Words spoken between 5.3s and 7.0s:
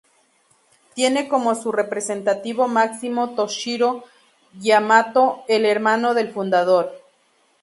el hermano del fundador.